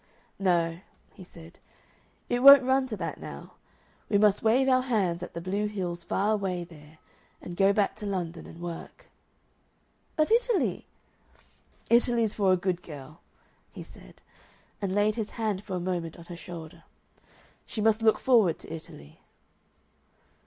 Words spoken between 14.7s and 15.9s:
and laid his hand for a